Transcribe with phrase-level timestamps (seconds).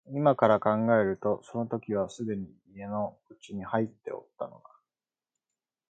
[0.09, 4.61] 今から考えるとその時はすでに家の内に入っておったのだ